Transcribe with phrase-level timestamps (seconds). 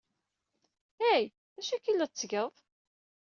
[1.01, 1.23] Hey!
[1.55, 2.51] D acu akka ay la tettgeḍ?